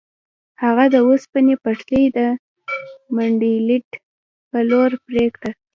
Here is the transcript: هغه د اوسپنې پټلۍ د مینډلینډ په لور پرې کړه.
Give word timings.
هغه 0.63 0.85
د 0.93 0.95
اوسپنې 1.07 1.55
پټلۍ 1.63 2.03
د 2.17 2.19
مینډلینډ 3.15 3.89
په 4.49 4.59
لور 4.69 4.91
پرې 5.05 5.25
کړه. 5.35 5.49